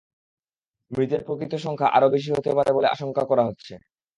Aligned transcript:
মৃতের 0.91 1.21
প্রকৃত 1.23 1.53
সংখ্যা 1.65 1.87
আরও 1.89 2.07
বেশি 2.15 2.29
হতে 2.31 2.51
পারে 2.57 2.71
বলে 2.73 2.87
আশঙ্কা 2.89 3.23
করা 3.29 3.43
হচ্ছে। 3.47 3.73